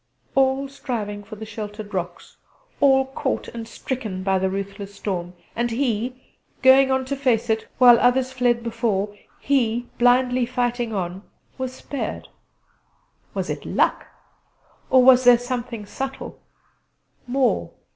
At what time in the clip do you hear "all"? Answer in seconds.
0.33-0.67, 2.79-3.05